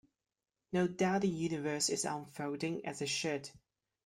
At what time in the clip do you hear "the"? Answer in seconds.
1.21-1.27